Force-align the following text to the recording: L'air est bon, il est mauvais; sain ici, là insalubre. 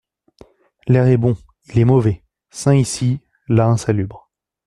L'air 0.87 1.05
est 1.05 1.17
bon, 1.17 1.37
il 1.65 1.77
est 1.77 1.85
mauvais; 1.85 2.23
sain 2.49 2.73
ici, 2.73 3.19
là 3.47 3.67
insalubre. 3.67 4.31